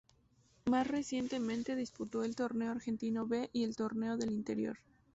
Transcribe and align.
Más 0.65 0.87
recientemente 0.87 1.75
disputó 1.75 2.23
el 2.23 2.35
Torneo 2.35 2.71
Argentino 2.71 3.27
B 3.27 3.51
y 3.53 3.63
el 3.65 3.75
Torneo 3.75 4.17
del 4.17 4.31
Interior. 4.31 4.79